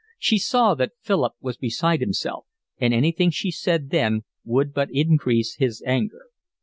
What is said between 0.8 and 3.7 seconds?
Philip was beside himself, and anything she